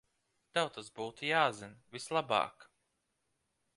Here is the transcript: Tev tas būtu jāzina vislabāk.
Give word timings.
Tev 0.57 0.69
tas 0.77 0.89
būtu 0.95 1.29
jāzina 1.29 1.97
vislabāk. 1.99 2.67